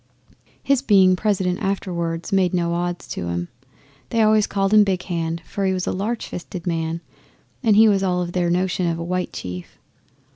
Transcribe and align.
His 0.63 0.81
being 0.81 1.15
President 1.15 1.59
afterwards 1.59 2.31
made 2.33 2.55
no 2.55 2.73
odds 2.73 3.07
to 3.09 3.27
'em. 3.27 3.49
They 4.09 4.23
always 4.23 4.47
called 4.47 4.73
him 4.73 4.83
Big 4.83 5.03
Hand, 5.03 5.41
for 5.45 5.63
he 5.63 5.73
was 5.73 5.85
a 5.85 5.91
large 5.91 6.25
fisted 6.25 6.65
man, 6.65 7.01
and 7.61 7.75
he 7.75 7.87
was 7.87 8.01
all 8.01 8.19
of 8.19 8.31
their 8.31 8.49
notion 8.49 8.87
of 8.87 8.97
a 8.97 9.03
white 9.03 9.31
chief. 9.31 9.77